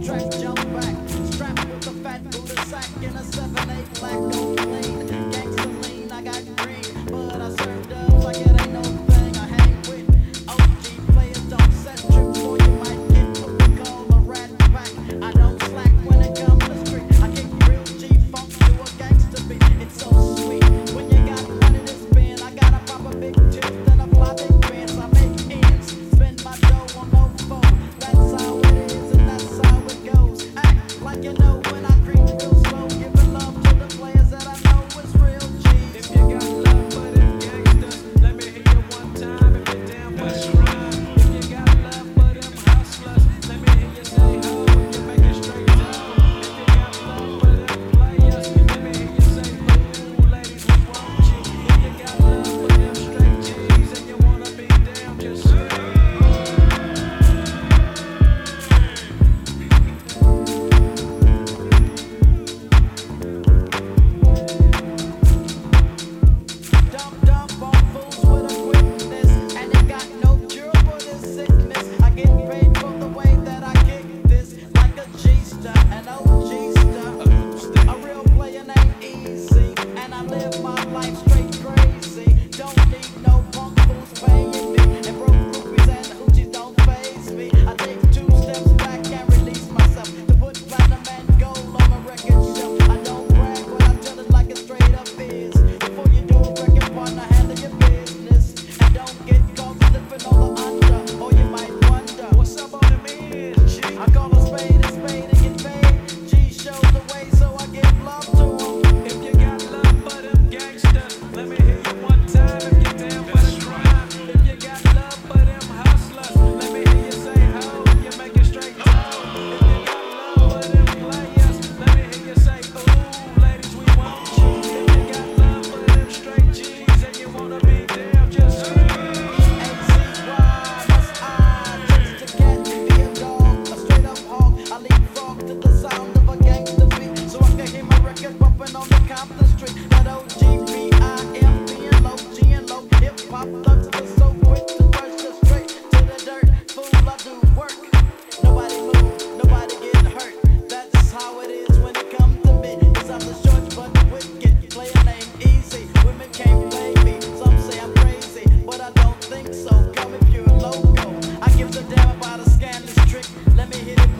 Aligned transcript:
Drive 0.00 0.31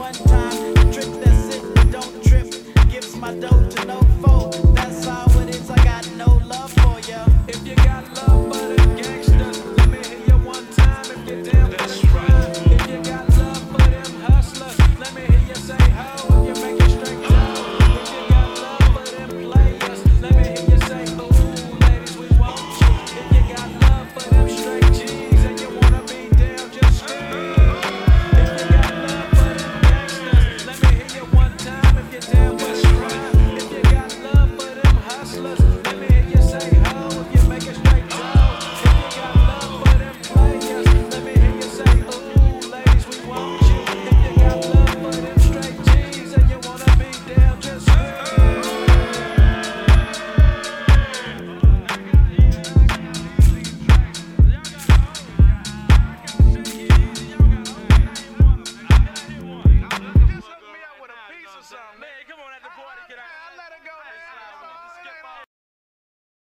one 0.00 0.14
time. 0.14 0.74
Trip 0.92 1.10
that's 1.22 1.56
it, 1.56 1.92
don't 1.92 2.24
trip. 2.24 2.48
Gives 2.88 3.14
my 3.16 3.34
dough 3.34 3.68
to 3.68 3.84
no 3.84 4.00
foe. 4.22 4.29